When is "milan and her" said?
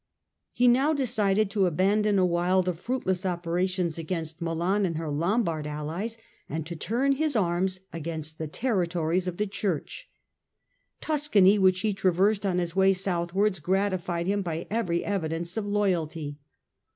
4.41-5.11